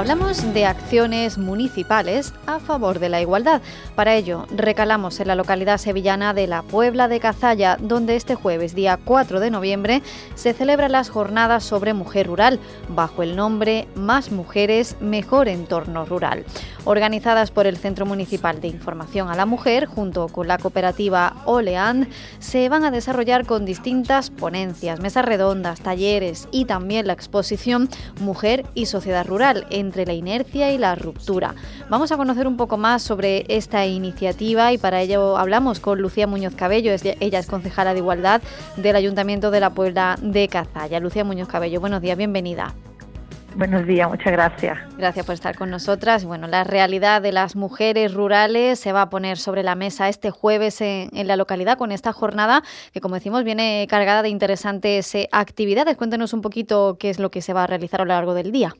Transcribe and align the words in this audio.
Hablamos 0.00 0.54
de 0.54 0.64
acciones 0.64 1.36
municipales 1.36 2.32
a 2.46 2.58
favor 2.58 3.00
de 3.00 3.10
la 3.10 3.20
igualdad. 3.20 3.60
Para 3.94 4.14
ello, 4.14 4.46
recalamos 4.50 5.20
en 5.20 5.28
la 5.28 5.34
localidad 5.34 5.76
sevillana 5.76 6.32
de 6.32 6.46
la 6.46 6.62
Puebla 6.62 7.06
de 7.06 7.20
Cazalla, 7.20 7.76
donde 7.78 8.16
este 8.16 8.34
jueves, 8.34 8.74
día 8.74 8.98
4 9.04 9.40
de 9.40 9.50
noviembre, 9.50 10.02
se 10.36 10.54
celebran 10.54 10.92
las 10.92 11.10
jornadas 11.10 11.64
sobre 11.64 11.92
mujer 11.92 12.28
rural, 12.28 12.60
bajo 12.88 13.22
el 13.22 13.36
nombre 13.36 13.88
Más 13.94 14.32
Mujeres, 14.32 14.96
Mejor 15.02 15.48
Entorno 15.48 16.06
Rural. 16.06 16.46
Organizadas 16.86 17.50
por 17.50 17.66
el 17.66 17.76
Centro 17.76 18.06
Municipal 18.06 18.62
de 18.62 18.68
Información 18.68 19.28
a 19.28 19.36
la 19.36 19.44
Mujer, 19.44 19.84
junto 19.84 20.28
con 20.28 20.48
la 20.48 20.56
cooperativa 20.56 21.36
Oleand, 21.44 22.08
se 22.38 22.70
van 22.70 22.86
a 22.86 22.90
desarrollar 22.90 23.44
con 23.44 23.66
distintas 23.66 24.30
ponencias, 24.30 24.98
mesas 24.98 25.26
redondas, 25.26 25.82
talleres 25.82 26.48
y 26.50 26.64
también 26.64 27.06
la 27.06 27.12
exposición 27.12 27.90
Mujer 28.18 28.64
y 28.72 28.86
Sociedad 28.86 29.26
Rural 29.26 29.66
en 29.68 29.89
entre 29.90 30.06
la 30.06 30.12
inercia 30.12 30.72
y 30.72 30.78
la 30.78 30.94
ruptura. 30.94 31.56
Vamos 31.88 32.12
a 32.12 32.16
conocer 32.16 32.46
un 32.46 32.56
poco 32.56 32.76
más 32.76 33.02
sobre 33.02 33.44
esta 33.48 33.86
iniciativa 33.86 34.72
y 34.72 34.78
para 34.78 35.00
ello 35.00 35.36
hablamos 35.36 35.80
con 35.80 36.00
Lucía 36.00 36.28
Muñoz 36.28 36.54
Cabello, 36.54 36.92
ella 36.92 37.38
es 37.38 37.46
concejala 37.46 37.92
de 37.92 37.98
Igualdad 37.98 38.40
del 38.76 38.94
Ayuntamiento 38.94 39.50
de 39.50 39.58
la 39.58 39.70
Puebla 39.70 40.16
de 40.22 40.46
Cazalla. 40.46 41.00
Lucía 41.00 41.24
Muñoz 41.24 41.48
Cabello, 41.48 41.80
buenos 41.80 42.00
días, 42.00 42.16
bienvenida. 42.16 42.72
Buenos 43.56 43.84
días, 43.84 44.08
muchas 44.08 44.32
gracias. 44.32 44.78
Gracias 44.96 45.26
por 45.26 45.34
estar 45.34 45.56
con 45.56 45.70
nosotras. 45.70 46.24
Bueno, 46.24 46.46
la 46.46 46.62
realidad 46.62 47.20
de 47.20 47.32
las 47.32 47.56
mujeres 47.56 48.14
rurales 48.14 48.78
se 48.78 48.92
va 48.92 49.02
a 49.02 49.10
poner 49.10 49.38
sobre 49.38 49.64
la 49.64 49.74
mesa 49.74 50.08
este 50.08 50.30
jueves 50.30 50.80
en, 50.80 51.10
en 51.12 51.26
la 51.26 51.36
localidad 51.36 51.76
con 51.76 51.90
esta 51.90 52.12
jornada 52.12 52.62
que, 52.92 53.00
como 53.00 53.16
decimos, 53.16 53.42
viene 53.42 53.86
cargada 53.90 54.22
de 54.22 54.28
interesantes 54.28 55.12
eh, 55.16 55.28
actividades. 55.32 55.96
Cuéntenos 55.96 56.32
un 56.32 56.42
poquito 56.42 56.96
qué 57.00 57.10
es 57.10 57.18
lo 57.18 57.32
que 57.32 57.42
se 57.42 57.52
va 57.52 57.64
a 57.64 57.66
realizar 57.66 58.00
a 58.00 58.04
lo 58.04 58.14
largo 58.14 58.34
del 58.34 58.52
día. 58.52 58.72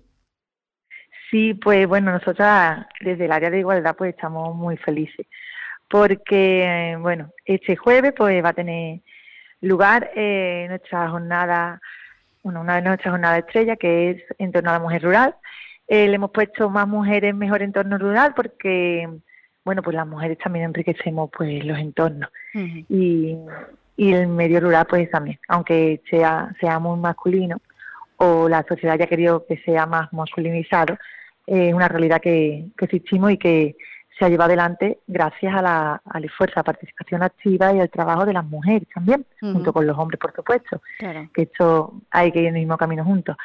Sí, 1.30 1.54
pues 1.54 1.86
bueno, 1.86 2.12
nosotras 2.12 2.86
desde 3.00 3.26
el 3.26 3.32
área 3.32 3.50
de 3.50 3.60
igualdad 3.60 3.94
pues 3.96 4.14
estamos 4.14 4.54
muy 4.54 4.76
felices 4.76 5.26
porque, 5.90 6.96
bueno, 7.00 7.32
este 7.44 7.74
jueves 7.76 8.12
pues 8.16 8.42
va 8.44 8.50
a 8.50 8.54
tener 8.54 9.00
lugar 9.60 10.10
eh, 10.14 10.66
nuestra 10.68 11.10
jornada, 11.10 11.80
bueno, 12.44 12.60
una 12.60 12.76
de 12.76 12.82
nuestras 12.82 13.12
jornadas 13.12 13.40
estrella 13.40 13.74
que 13.74 14.10
es 14.10 14.22
en 14.38 14.52
torno 14.52 14.70
a 14.70 14.74
la 14.74 14.78
mujer 14.78 15.02
rural. 15.02 15.34
Eh, 15.88 16.06
le 16.06 16.14
hemos 16.14 16.30
puesto 16.30 16.70
más 16.70 16.86
mujeres 16.86 17.34
mejor 17.34 17.62
entorno 17.62 17.98
rural 17.98 18.34
porque, 18.36 19.08
bueno, 19.64 19.82
pues 19.82 19.96
las 19.96 20.06
mujeres 20.06 20.38
también 20.38 20.66
enriquecemos 20.66 21.28
pues 21.36 21.64
los 21.64 21.76
entornos 21.76 22.30
y, 22.54 23.36
y 23.96 24.12
el 24.12 24.28
medio 24.28 24.60
rural 24.60 24.86
pues 24.88 25.10
también, 25.10 25.40
aunque 25.48 26.00
sea, 26.08 26.54
sea 26.60 26.78
muy 26.78 26.98
masculino 27.00 27.60
o 28.16 28.48
la 28.48 28.64
sociedad 28.68 28.96
ya 28.96 29.08
querido 29.08 29.44
que 29.44 29.56
sea 29.64 29.86
más 29.86 30.12
masculinizado, 30.12 30.96
es 31.50 31.74
una 31.74 31.88
realidad 31.88 32.20
que, 32.20 32.66
que 32.78 32.84
existimos 32.84 33.32
y 33.32 33.36
que 33.36 33.76
se 34.16 34.24
ha 34.24 34.28
llevado 34.28 34.48
adelante 34.48 34.98
gracias 35.06 35.52
a 35.54 35.62
la, 35.62 36.02
al 36.04 36.24
esfuerzo, 36.24 36.54
a 36.56 36.60
la 36.60 36.64
participación 36.64 37.22
activa 37.22 37.72
y 37.72 37.80
al 37.80 37.90
trabajo 37.90 38.24
de 38.24 38.34
las 38.34 38.44
mujeres 38.44 38.86
también, 38.94 39.24
junto 39.40 39.72
con 39.72 39.86
los 39.86 39.98
hombres, 39.98 40.20
por 40.20 40.32
supuesto, 40.34 40.80
que 40.98 41.42
esto 41.42 41.94
hay 42.10 42.30
que 42.30 42.40
ir 42.40 42.46
en 42.48 42.56
el 42.56 42.60
mismo 42.60 42.76
camino 42.76 43.04
juntos. 43.04 43.36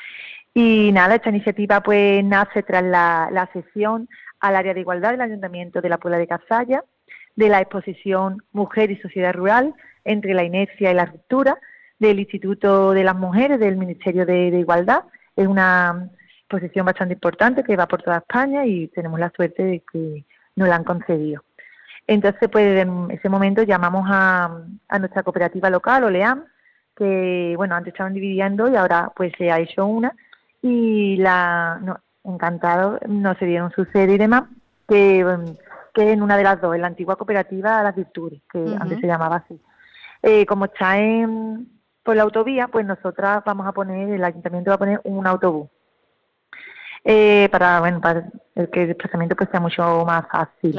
Y 0.53 0.91
nada, 0.91 1.15
esta 1.15 1.29
iniciativa 1.29 1.81
pues 1.81 2.23
nace 2.23 2.61
tras 2.61 2.83
la, 2.83 3.29
la 3.31 3.49
sesión 3.53 4.07
al 4.39 4.55
área 4.55 4.73
de 4.73 4.81
igualdad 4.81 5.11
del 5.11 5.21
Ayuntamiento 5.21 5.81
de 5.81 5.89
la 5.89 5.97
Puebla 5.97 6.17
de 6.17 6.27
Cazalla, 6.27 6.83
de 7.35 7.49
la 7.49 7.61
exposición 7.61 8.43
Mujer 8.51 8.91
y 8.91 8.97
Sociedad 8.97 9.33
Rural 9.33 9.73
entre 10.03 10.33
la 10.33 10.43
inercia 10.43 10.91
y 10.91 10.93
la 10.93 11.05
ruptura 11.05 11.57
del 11.99 12.19
Instituto 12.19 12.91
de 12.91 13.03
las 13.03 13.15
Mujeres 13.15 13.59
del 13.59 13.77
Ministerio 13.77 14.25
de 14.25 14.49
Igualdad. 14.49 15.03
Es 15.35 15.47
una 15.47 16.09
exposición 16.45 16.85
bastante 16.85 17.15
importante 17.15 17.63
que 17.63 17.75
va 17.75 17.87
por 17.87 18.03
toda 18.03 18.17
España 18.17 18.65
y 18.65 18.87
tenemos 18.89 19.19
la 19.19 19.31
suerte 19.35 19.63
de 19.63 19.83
que 19.91 20.25
nos 20.55 20.67
la 20.67 20.75
han 20.75 20.83
concedido. 20.83 21.43
Entonces, 22.07 22.47
pues 22.51 22.81
en 22.81 23.09
ese 23.09 23.29
momento 23.29 23.63
llamamos 23.63 24.07
a, 24.07 24.59
nuestra 24.99 25.23
cooperativa 25.23 25.69
local, 25.71 26.03
Oleam, 26.03 26.45
que, 26.95 27.55
bueno, 27.57 27.75
antes 27.75 27.93
estaban 27.93 28.13
dividiendo 28.13 28.69
y 28.69 28.75
ahora 28.75 29.11
pues 29.15 29.33
se 29.37 29.51
ha 29.51 29.59
hecho 29.59 29.85
una 29.85 30.15
y 30.61 31.17
la, 31.17 31.79
no, 31.81 31.99
encantado, 32.23 32.99
no 33.07 33.33
se 33.35 33.45
dieron 33.45 33.71
su 33.71 33.85
sede 33.85 34.13
y 34.13 34.17
demás, 34.17 34.43
que, 34.87 35.25
que 35.93 36.11
en 36.11 36.21
una 36.21 36.37
de 36.37 36.43
las 36.43 36.61
dos, 36.61 36.75
en 36.75 36.81
la 36.81 36.87
antigua 36.87 37.15
cooperativa 37.15 37.83
Las 37.83 37.95
Virtudes, 37.95 38.41
que 38.51 38.63
antes 38.79 38.99
se 38.99 39.07
llamaba 39.07 39.37
así. 39.37 39.59
Eh, 40.21 40.45
como 40.45 40.65
está 40.65 40.99
en, 40.99 41.67
por 42.03 42.15
la 42.15 42.23
autovía, 42.23 42.67
pues 42.67 42.85
nosotras 42.85 43.43
vamos 43.45 43.67
a 43.67 43.71
poner, 43.71 44.09
el 44.09 44.23
ayuntamiento 44.23 44.69
va 44.69 44.75
a 44.75 44.79
poner 44.79 45.01
un 45.03 45.25
autobús 45.25 45.69
eh, 47.07 47.47
para, 47.51 47.79
bueno, 47.79 48.01
para 48.01 48.25
que 48.73 48.81
el 48.81 48.87
desplazamiento 48.87 49.35
pues 49.35 49.49
sea 49.51 49.59
mucho 49.59 50.03
más 50.05 50.25
fácil. 50.27 50.75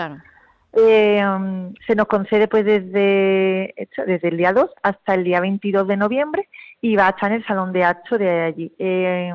Eh, 0.73 1.25
um, 1.25 1.73
se 1.87 1.95
nos 1.95 2.09
concede 2.09 2.49
pues 2.49 2.65
desde, 2.65 3.73
desde 4.07 4.29
el 4.29 4.37
día 4.37 4.53
2 4.53 4.69
hasta 4.83 5.15
el 5.15 5.23
día 5.23 5.41
22 5.41 5.87
de 5.87 5.97
noviembre 5.97 6.49
y 6.83 6.97
va 6.97 7.07
a 7.07 7.11
estar 7.11 7.31
en 7.31 7.39
el 7.39 7.47
salón 7.47 7.73
de 7.73 7.85
acto 7.85 8.19
de 8.19 8.43
allí. 8.43 8.75
Eh, 8.79 9.33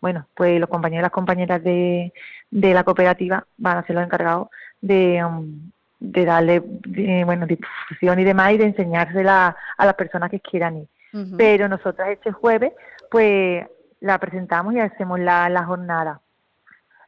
bueno, 0.00 0.26
pues 0.34 0.58
los 0.58 0.70
compañeros 0.70 1.02
y 1.02 1.04
las 1.04 1.12
compañeras 1.12 1.62
de, 1.62 2.12
de 2.50 2.74
la 2.74 2.84
cooperativa 2.84 3.46
van 3.58 3.76
a 3.76 3.86
ser 3.86 3.96
los 3.96 4.04
encargados 4.04 4.48
de, 4.80 5.22
um, 5.22 5.70
de 5.98 6.24
darle 6.24 6.60
bueno 6.60 7.46
difusión 7.46 8.18
y 8.18 8.24
demás 8.24 8.52
y 8.52 8.58
de 8.58 8.64
enseñársela 8.64 9.54
a 9.76 9.86
las 9.86 9.94
personas 9.94 10.30
que 10.30 10.40
quieran 10.40 10.78
ir. 10.78 10.88
Pero 11.36 11.68
nosotras 11.68 12.08
este 12.08 12.32
jueves 12.32 12.72
pues 13.10 13.66
la 14.00 14.18
presentamos 14.18 14.72
y 14.74 14.80
hacemos 14.80 15.20
la, 15.20 15.48
la 15.50 15.64
jornada. 15.64 16.20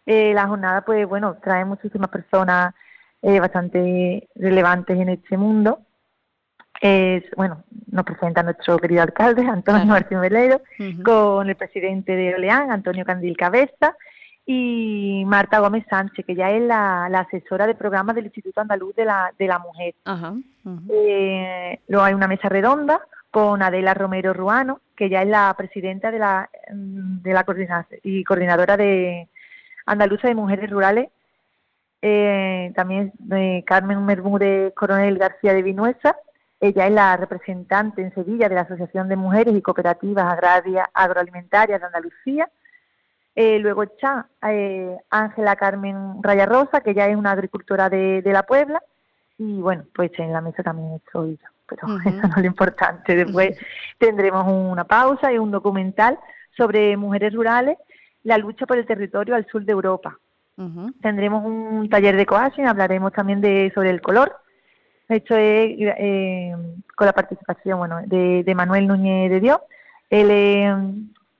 Eh, 0.06 0.32
la 0.34 0.48
jornada, 0.48 0.82
pues 0.82 1.08
bueno, 1.08 1.36
trae 1.42 1.64
muchísimas 1.64 2.10
personas 2.10 2.74
eh, 3.22 3.38
bastante 3.38 4.28
relevantes 4.34 4.98
en 4.98 5.08
este 5.10 5.36
mundo. 5.36 5.80
Es, 6.80 7.22
bueno, 7.36 7.62
nos 7.86 8.04
presenta 8.04 8.42
nuestro 8.42 8.76
querido 8.78 9.02
alcalde, 9.02 9.46
Antonio 9.46 9.86
Martín 9.86 10.20
Velero, 10.20 10.62
con 11.04 11.48
el 11.48 11.54
presidente 11.54 12.16
de 12.16 12.34
Oleán, 12.34 12.72
Antonio 12.72 13.04
Candil 13.04 13.36
Cabeza, 13.36 13.96
y 14.44 15.22
Marta 15.24 15.60
Gómez 15.60 15.84
Sánchez, 15.88 16.26
que 16.26 16.34
ya 16.34 16.50
es 16.50 16.62
la, 16.62 17.06
asesora 17.06 17.68
de 17.68 17.76
programas 17.76 18.16
del 18.16 18.24
Instituto 18.24 18.60
Andaluz 18.60 18.96
de 18.96 19.04
la, 19.04 19.32
de 19.38 19.46
la 19.46 19.60
Mujer. 19.60 19.94
Eh, 20.90 21.80
luego 21.86 22.04
hay 22.04 22.14
una 22.14 22.26
mesa 22.26 22.48
redonda 22.48 23.00
con 23.30 23.62
Adela 23.62 23.94
Romero 23.94 24.32
Ruano, 24.32 24.80
que 24.96 25.08
ya 25.08 25.22
es 25.22 25.28
la 25.28 25.54
presidenta 25.56 26.10
de 26.10 26.18
la, 26.18 26.50
de 26.72 27.32
la 27.32 27.44
coordinación 27.44 28.00
y 28.02 28.24
coordinadora 28.24 28.76
de, 28.76 29.28
andaluza 29.86 30.28
de 30.28 30.34
mujeres 30.34 30.70
rurales, 30.70 31.10
eh, 32.00 32.72
también 32.74 33.12
eh, 33.30 33.62
Carmen 33.64 34.04
Mermúdez 34.04 34.74
Coronel 34.74 35.18
García 35.18 35.54
de 35.54 35.62
Vinuesa, 35.62 36.16
ella 36.60 36.86
es 36.86 36.92
la 36.92 37.16
representante 37.16 38.02
en 38.02 38.14
Sevilla 38.14 38.48
de 38.48 38.54
la 38.54 38.62
Asociación 38.62 39.08
de 39.08 39.16
Mujeres 39.16 39.54
y 39.54 39.62
Cooperativas 39.62 40.32
Agrarias 40.32 40.86
Agroalimentarias 40.94 41.80
de 41.80 41.86
Andalucía. 41.86 42.48
Eh, 43.34 43.58
luego 43.58 43.82
está 43.82 44.28
Ángela 45.10 45.56
Carmen 45.56 46.22
Raya 46.22 46.46
Rosa, 46.46 46.80
que 46.80 46.94
ya 46.94 47.08
es 47.08 47.16
una 47.16 47.32
agricultora 47.32 47.88
de, 47.88 48.22
la 48.24 48.44
Puebla. 48.44 48.80
Y 49.38 49.60
bueno, 49.60 49.84
pues 49.92 50.12
en 50.18 50.32
la 50.32 50.40
mesa 50.40 50.62
también 50.62 50.94
estoy 51.04 51.36
yo, 51.42 51.48
pero 51.66 51.98
eso 51.98 52.10
no 52.10 52.28
es 52.28 52.36
lo 52.36 52.46
importante. 52.46 53.16
Después 53.16 53.58
tendremos 53.98 54.44
una 54.46 54.84
pausa 54.84 55.32
y 55.32 55.38
un 55.38 55.50
documental 55.50 56.16
sobre 56.56 56.96
mujeres 56.96 57.32
rurales 57.32 57.76
la 58.24 58.38
lucha 58.38 58.66
por 58.66 58.78
el 58.78 58.86
territorio 58.86 59.34
al 59.34 59.46
sur 59.46 59.64
de 59.64 59.72
Europa. 59.72 60.18
Tendremos 61.00 61.44
un 61.44 61.88
taller 61.88 62.16
de 62.16 62.26
coaching, 62.26 62.64
hablaremos 62.64 63.12
también 63.12 63.40
de 63.40 63.72
sobre 63.74 63.90
el 63.90 64.00
color. 64.00 64.36
Esto 65.08 65.34
es 65.34 65.74
eh, 65.78 66.54
con 66.94 67.06
la 67.06 67.12
participación 67.12 67.78
bueno, 67.78 68.00
de, 68.06 68.52
Manuel 68.54 68.86
Núñez 68.86 69.30
de 69.30 69.40
Dios. 69.40 69.58
Él 70.08 70.30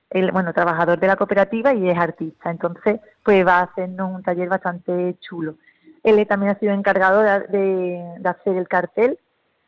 es 0.09 0.31
bueno, 0.31 0.51
trabajador 0.51 0.99
de 0.99 1.07
la 1.07 1.15
cooperativa 1.15 1.73
y 1.73 1.89
es 1.89 1.97
artista. 1.97 2.49
Entonces, 2.49 2.99
pues 3.23 3.47
va 3.47 3.59
a 3.59 3.63
hacernos 3.63 4.13
un 4.13 4.23
taller 4.23 4.49
bastante 4.49 5.15
chulo. 5.21 5.55
Él 6.03 6.27
también 6.27 6.51
ha 6.51 6.59
sido 6.59 6.73
encargado 6.73 7.21
de, 7.21 8.03
hacer 8.25 8.57
el 8.57 8.67
cartel, 8.67 9.17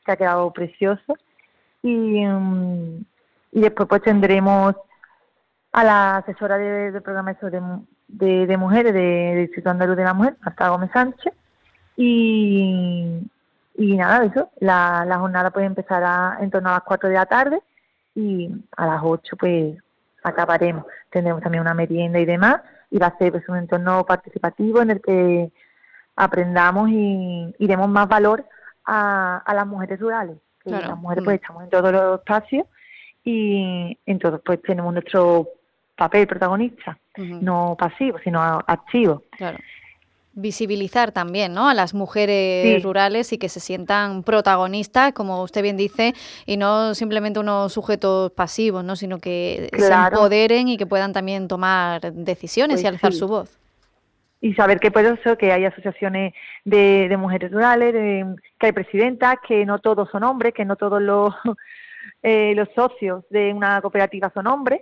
que 0.05 0.11
ha 0.11 0.17
quedado 0.17 0.51
precioso. 0.51 1.15
Y, 1.81 2.25
mm, 2.25 3.05
y 3.53 3.61
después 3.61 3.87
pues 3.87 4.01
tendremos 4.01 4.75
a 5.75 5.83
la 5.83 6.17
asesora 6.17 6.57
de, 6.57 6.93
de 6.93 7.01
programa 7.01 7.35
de, 8.07 8.47
de, 8.47 8.57
mujeres 8.57 8.93
del 8.93 9.39
Instituto 9.39 9.71
Andaluz 9.71 9.97
de 9.97 10.05
la 10.05 10.13
Mujer, 10.13 10.37
Marta 10.39 10.69
Gómez 10.69 10.89
Sánchez, 10.93 11.33
y, 11.97 13.19
y 13.75 13.97
nada 13.97 14.21
de 14.21 14.27
eso, 14.27 14.49
la, 14.61 15.03
la 15.05 15.19
jornada 15.19 15.51
puede 15.51 15.65
empezar 15.65 16.01
a, 16.01 16.37
en 16.39 16.49
torno 16.49 16.69
a 16.69 16.75
las 16.75 16.83
4 16.83 17.09
de 17.09 17.15
la 17.15 17.25
tarde 17.25 17.61
y 18.15 18.49
a 18.77 18.85
las 18.85 19.01
8 19.03 19.35
pues 19.35 19.77
acabaremos. 20.23 20.85
Tendremos 21.09 21.43
también 21.43 21.59
una 21.59 21.73
merienda 21.73 22.19
y 22.19 22.25
demás 22.25 22.61
y 22.89 22.97
va 22.97 23.07
a 23.07 23.17
ser 23.17 23.33
pues, 23.33 23.43
un 23.49 23.57
entorno 23.57 24.05
participativo 24.05 24.81
en 24.81 24.91
el 24.91 25.01
que 25.01 25.51
aprendamos 26.15 26.89
y, 26.89 27.53
y 27.59 27.67
demos 27.67 27.89
más 27.89 28.07
valor 28.07 28.45
a, 28.85 29.43
a 29.45 29.53
las 29.53 29.67
mujeres 29.67 29.99
rurales. 29.99 30.37
Que 30.63 30.69
Las 30.69 30.97
mujeres 30.97 31.25
pues 31.25 31.33
mm. 31.33 31.41
estamos 31.41 31.63
en 31.63 31.69
todos 31.69 31.91
los 31.91 32.19
espacios 32.19 32.65
y 33.25 33.99
entonces 34.05 34.39
pues 34.45 34.61
tenemos 34.61 34.93
nuestro 34.93 35.49
papel 35.95 36.27
protagonista, 36.27 36.97
no 37.17 37.75
pasivo, 37.77 38.19
sino 38.23 38.41
activo. 38.41 39.23
Claro 39.31 39.57
visibilizar 40.35 41.11
también 41.11 41.53
¿no? 41.53 41.69
a 41.69 41.73
las 41.73 41.93
mujeres 41.93 42.83
rurales 42.83 43.31
y 43.33 43.37
que 43.37 43.49
se 43.49 43.61
sientan 43.61 44.21
protagonistas, 44.23 45.13
como 45.13 45.41
usted 45.41 45.63
bien 45.63 45.77
dice, 45.77 46.13
y 46.45 46.57
no 46.57 46.93
simplemente 46.93 47.39
unos 47.39 47.73
sujetos 47.73 48.31
pasivos, 48.33 48.83
¿no? 48.83 48.95
sino 48.97 49.17
que 49.19 49.69
se 49.73 49.93
empoderen 49.93 50.67
y 50.67 50.77
que 50.77 50.85
puedan 50.85 51.13
también 51.13 51.47
tomar 51.47 52.13
decisiones 52.13 52.81
y 52.81 52.83
pues 52.83 52.93
alzar 52.93 53.13
su 53.13 53.27
voz. 53.27 53.57
Y 54.41 54.53
saber 54.53 54.79
que 54.79 54.91
puede 54.91 55.15
ser 55.23 55.37
que 55.37 55.53
hay 55.53 55.65
asociaciones 55.65 56.33
de, 56.65 57.15
mujeres 57.17 57.51
rurales, 57.51 57.93
que 58.59 58.65
hay 58.65 58.71
presidentas, 58.73 59.37
que 59.47 59.65
no 59.65 59.79
todos 59.79 60.09
son 60.11 60.23
hombres, 60.23 60.53
que 60.53 60.65
no 60.65 60.75
todos 60.75 61.01
los, 61.01 61.33
eh, 62.23 62.53
los 62.55 62.67
socios 62.75 63.23
de 63.29 63.53
una 63.53 63.81
cooperativa 63.81 64.29
son 64.33 64.47
hombres 64.47 64.81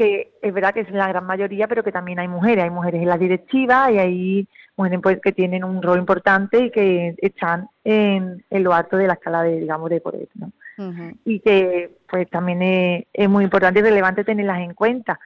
que 0.00 0.32
es 0.40 0.54
verdad 0.54 0.72
que 0.72 0.80
es 0.80 0.90
la 0.92 1.08
gran 1.08 1.26
mayoría, 1.26 1.68
pero 1.68 1.84
que 1.84 1.92
también 1.92 2.18
hay 2.18 2.26
mujeres, 2.26 2.64
hay 2.64 2.70
mujeres 2.70 3.02
en 3.02 3.08
la 3.08 3.18
directiva 3.18 3.92
y 3.92 3.98
hay 3.98 4.48
mujeres 4.74 5.00
pues, 5.02 5.20
que 5.20 5.32
tienen 5.32 5.62
un 5.62 5.82
rol 5.82 5.98
importante 5.98 6.58
y 6.58 6.70
que 6.70 7.14
están 7.18 7.68
en, 7.84 8.42
lo 8.48 8.72
alto 8.72 8.96
de 8.96 9.06
la 9.06 9.12
escala 9.12 9.42
de, 9.42 9.60
digamos, 9.60 9.90
de 9.90 10.00
poder, 10.00 10.26
¿no? 10.36 10.50
Y 11.26 11.40
que 11.40 11.98
pues 12.08 12.30
también 12.30 12.62
es, 13.12 13.28
muy 13.28 13.44
importante 13.44 13.80
y 13.80 13.82
relevante 13.82 14.24
tenerlas 14.24 14.60
en 14.60 14.72
cuenta. 14.72 15.20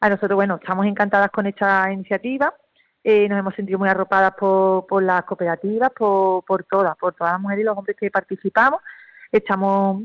A 0.00 0.10
nosotros, 0.10 0.36
bueno, 0.36 0.56
estamos 0.56 0.84
encantadas 0.84 1.30
con 1.30 1.46
esta 1.46 1.90
iniciativa, 1.90 2.54
eh, 3.02 3.26
nos 3.30 3.38
hemos 3.38 3.54
sentido 3.54 3.78
muy 3.78 3.88
arropadas 3.88 4.34
por, 4.34 4.86
por 4.86 5.02
las 5.02 5.24
cooperativas, 5.24 5.90
por, 5.96 6.44
por 6.44 6.64
todas, 6.64 6.94
por 6.98 7.14
todas 7.14 7.32
las 7.32 7.40
mujeres 7.40 7.62
y 7.62 7.64
los 7.64 7.78
hombres 7.78 7.96
que 7.96 8.10
participamos. 8.10 8.82
Estamos 9.30 10.02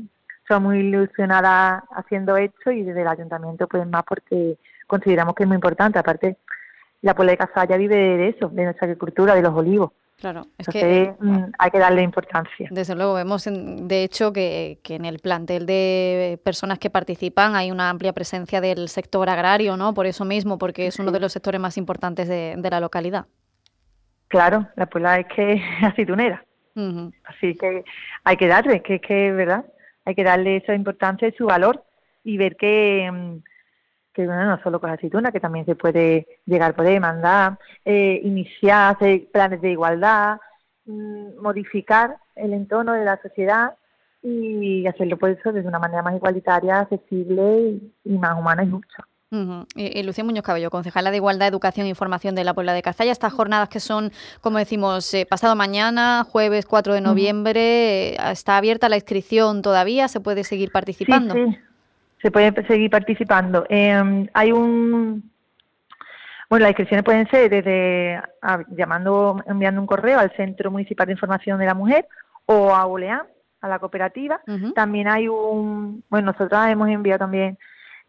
Muy 0.60 0.78
ilusionada 0.78 1.84
haciendo 1.90 2.36
esto 2.36 2.70
y 2.70 2.82
desde 2.82 3.02
el 3.02 3.08
ayuntamiento 3.08 3.66
pues 3.68 3.86
más 3.86 4.02
porque 4.04 4.56
consideramos 4.86 5.34
que 5.34 5.42
es 5.42 5.46
muy 5.46 5.56
importante. 5.56 5.98
Aparte, 5.98 6.38
la 7.02 7.14
puebla 7.14 7.32
de 7.32 7.38
Casalla 7.38 7.76
vive 7.76 7.96
de 7.96 8.28
eso, 8.28 8.48
de 8.48 8.64
nuestra 8.64 8.86
agricultura, 8.86 9.34
de 9.34 9.42
los 9.42 9.54
olivos. 9.54 9.92
Claro, 10.18 10.46
es 10.58 10.66
que 10.66 11.14
mm, 11.20 11.52
hay 11.56 11.70
que 11.70 11.78
darle 11.78 12.02
importancia. 12.02 12.68
Desde 12.72 12.96
luego, 12.96 13.14
vemos 13.14 13.44
de 13.44 14.02
hecho 14.02 14.32
que, 14.32 14.80
en 14.88 15.04
el 15.04 15.20
plantel 15.20 15.64
de 15.64 16.40
personas 16.42 16.80
que 16.80 16.90
participan 16.90 17.54
hay 17.54 17.70
una 17.70 17.88
amplia 17.88 18.12
presencia 18.12 18.60
del 18.60 18.88
sector 18.88 19.28
agrario, 19.28 19.76
¿no? 19.76 19.94
Por 19.94 20.06
eso 20.06 20.24
mismo, 20.24 20.58
porque 20.58 20.88
es 20.88 20.98
uno 20.98 21.12
de 21.12 21.20
los 21.20 21.32
sectores 21.32 21.60
más 21.60 21.76
importantes 21.76 22.26
de, 22.26 22.68
la 22.68 22.80
localidad. 22.80 23.26
Claro, 24.26 24.66
la 24.74 24.86
puebla 24.86 25.20
es 25.20 25.26
que 25.28 25.52
es 25.80 25.84
aceitunera. 25.84 26.44
Así 27.24 27.54
que 27.56 27.84
hay 28.24 28.36
que 28.36 28.46
darle, 28.48 28.82
que 28.82 28.96
es 28.96 29.00
que, 29.00 29.32
¿verdad? 29.32 29.64
Hay 30.08 30.14
que 30.14 30.24
darle 30.24 30.56
esa 30.56 30.74
importancia 30.74 31.28
y 31.28 31.32
su 31.32 31.44
valor 31.44 31.84
y 32.24 32.38
ver 32.38 32.56
que, 32.56 33.10
mm, 33.12 33.42
que 34.14 34.26
bueno, 34.26 34.46
no 34.46 34.62
solo 34.62 34.80
con 34.80 34.88
aceituna, 34.88 35.32
que 35.32 35.38
también 35.38 35.66
se 35.66 35.74
puede 35.74 36.26
llegar 36.46 36.70
a 36.70 36.76
poder 36.76 36.94
demandar, 36.94 37.58
eh, 37.84 38.18
iniciar 38.24 38.96
planes 39.30 39.60
de 39.60 39.70
igualdad, 39.70 40.40
mm, 40.86 41.42
modificar 41.42 42.16
el 42.36 42.54
entorno 42.54 42.94
de 42.94 43.04
la 43.04 43.20
sociedad 43.20 43.74
y 44.22 44.86
hacerlo 44.86 45.18
por 45.18 45.28
eso 45.28 45.52
desde 45.52 45.68
una 45.68 45.78
manera 45.78 46.02
más 46.02 46.16
igualitaria, 46.16 46.80
accesible 46.80 47.78
y, 48.04 48.18
más 48.18 48.38
humana 48.38 48.64
y 48.64 48.70
justa. 48.70 49.06
Y, 49.30 50.02
Lucía 50.02 50.24
Muñoz 50.24 50.42
Cabello, 50.42 50.70
concejala 50.70 51.10
de 51.10 51.18
Igualdad, 51.18 51.48
Educación 51.48 51.86
e 51.86 51.90
Información 51.90 52.34
de 52.34 52.44
la 52.44 52.54
Puebla 52.54 52.72
de 52.72 52.80
Cazalla. 52.80 53.12
Estas 53.12 53.32
jornadas 53.32 53.68
que 53.68 53.80
son, 53.80 54.10
como 54.40 54.58
decimos, 54.58 55.12
eh, 55.12 55.26
pasado 55.28 55.54
mañana, 55.54 56.24
jueves 56.24 56.64
4 56.64 56.94
de 56.94 57.00
noviembre, 57.02 58.14
eh, 58.14 58.16
¿está 58.30 58.56
abierta 58.56 58.88
la 58.88 58.96
inscripción 58.96 59.60
todavía? 59.60 60.08
¿Se 60.08 60.20
puede 60.20 60.44
seguir 60.44 60.70
participando? 60.72 61.34
Sí, 61.34 61.44
sí. 61.46 61.58
se 62.22 62.30
puede 62.30 62.66
seguir 62.66 62.90
participando. 62.90 63.66
Em, 63.68 64.28
hay 64.32 64.52
un... 64.52 65.30
Bueno, 66.48 66.62
las 66.62 66.70
inscripciones 66.70 67.04
pueden 67.04 67.28
ser 67.28 67.50
desde 67.50 68.22
llamando, 68.70 69.42
enviando 69.46 69.82
un 69.82 69.86
correo 69.86 70.18
al 70.18 70.34
Centro 70.34 70.70
Municipal 70.70 71.06
de 71.06 71.12
Información 71.12 71.58
de 71.58 71.66
la 71.66 71.74
Mujer 71.74 72.08
o 72.46 72.74
a 72.74 72.86
OLEAN, 72.86 73.24
a 73.60 73.68
la 73.68 73.78
cooperativa. 73.78 74.40
También 74.74 75.08
hay 75.08 75.28
un... 75.28 76.02
Bueno, 76.08 76.32
nosotros 76.32 76.58
hemos 76.68 76.88
enviado 76.88 77.18
también 77.18 77.58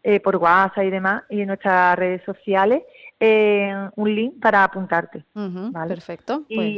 eh, 0.02 0.20
por 0.20 0.36
WhatsApp 0.36 0.84
y 0.84 0.90
demás, 0.90 1.24
y 1.28 1.42
en 1.42 1.48
nuestras 1.48 1.98
redes 1.98 2.22
sociales, 2.24 2.82
eh, 3.18 3.72
un 3.96 4.14
link 4.14 4.40
para 4.40 4.64
apuntarte. 4.64 5.24
Perfecto. 5.88 6.44
Y, 6.48 6.56
pues. 6.56 6.76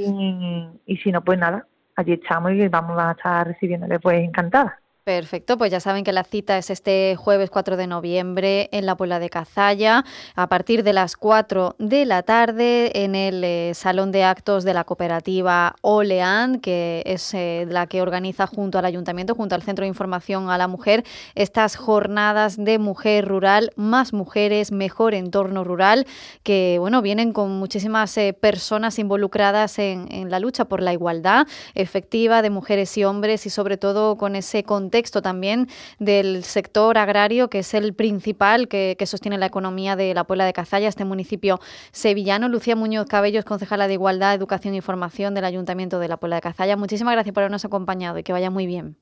y 0.86 0.96
si 0.98 1.12
no, 1.12 1.22
pues 1.22 1.38
nada, 1.38 1.66
allí 1.96 2.14
estamos 2.14 2.52
y 2.52 2.68
vamos 2.68 2.98
a 2.98 3.12
estar 3.12 3.46
recibiéndole 3.46 4.00
pues 4.00 4.20
encantada. 4.20 4.81
Perfecto, 5.04 5.58
pues 5.58 5.72
ya 5.72 5.80
saben 5.80 6.04
que 6.04 6.12
la 6.12 6.22
cita 6.22 6.56
es 6.58 6.70
este 6.70 7.16
jueves 7.16 7.50
4 7.50 7.76
de 7.76 7.88
noviembre 7.88 8.68
en 8.70 8.86
la 8.86 8.96
Puebla 8.96 9.18
de 9.18 9.30
Cazalla, 9.30 10.04
a 10.36 10.48
partir 10.48 10.84
de 10.84 10.92
las 10.92 11.16
4 11.16 11.74
de 11.80 12.04
la 12.04 12.22
tarde 12.22 13.02
en 13.02 13.16
el 13.16 13.42
eh, 13.42 13.72
Salón 13.74 14.12
de 14.12 14.22
Actos 14.22 14.62
de 14.62 14.74
la 14.74 14.84
cooperativa 14.84 15.74
Olean, 15.80 16.60
que 16.60 17.02
es 17.04 17.34
eh, 17.34 17.66
la 17.68 17.88
que 17.88 18.00
organiza 18.00 18.46
junto 18.46 18.78
al 18.78 18.84
Ayuntamiento, 18.84 19.34
junto 19.34 19.56
al 19.56 19.64
Centro 19.64 19.82
de 19.82 19.88
Información 19.88 20.50
a 20.50 20.56
la 20.56 20.68
Mujer, 20.68 21.02
estas 21.34 21.74
jornadas 21.74 22.56
de 22.56 22.78
mujer 22.78 23.26
rural, 23.26 23.72
más 23.74 24.12
mujeres, 24.12 24.70
mejor 24.70 25.14
entorno 25.14 25.64
rural, 25.64 26.06
que 26.44 26.76
bueno, 26.78 27.02
vienen 27.02 27.32
con 27.32 27.50
muchísimas 27.58 28.16
eh, 28.18 28.34
personas 28.34 29.00
involucradas 29.00 29.80
en, 29.80 30.06
en, 30.12 30.30
la 30.30 30.38
lucha 30.38 30.66
por 30.66 30.80
la 30.80 30.92
igualdad 30.92 31.48
efectiva 31.74 32.40
de 32.40 32.50
mujeres 32.50 32.96
y 32.96 33.02
hombres 33.02 33.46
y 33.46 33.50
sobre 33.50 33.78
todo 33.78 34.16
con 34.16 34.36
ese 34.36 34.62
contexto 34.62 34.91
contexto 34.92 35.22
también 35.22 35.68
del 35.98 36.44
sector 36.44 36.98
agrario, 36.98 37.48
que 37.48 37.60
es 37.60 37.72
el 37.72 37.94
principal 37.94 38.68
que, 38.68 38.94
sostiene 39.06 39.38
la 39.38 39.46
economía 39.46 39.96
de 39.96 40.12
la 40.12 40.24
Puebla 40.24 40.44
de 40.44 40.52
Cazalla, 40.52 40.86
este 40.86 41.06
municipio 41.06 41.60
sevillano. 41.92 42.48
Lucía 42.48 42.76
Muñoz 42.76 43.06
Cabellos, 43.06 43.46
concejala 43.46 43.88
de 43.88 43.94
Igualdad, 43.94 44.34
Educación 44.34 44.74
e 44.74 44.76
Información 44.76 45.34
del 45.34 45.46
Ayuntamiento 45.46 45.98
de 45.98 46.08
la 46.08 46.18
Puebla 46.18 46.36
de 46.36 46.42
Cazalla. 46.42 46.76
Muchísimas 46.76 47.14
gracias 47.14 47.32
por 47.32 47.42
habernos 47.42 47.64
acompañado 47.64 48.18
y 48.18 48.22
que 48.22 48.34
vaya 48.34 48.50
muy 48.50 48.66
bien. 48.66 48.96